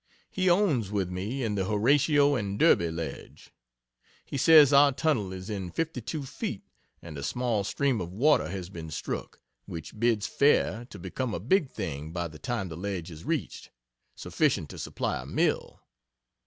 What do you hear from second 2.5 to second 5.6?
Derby" ledge. He says our tunnel is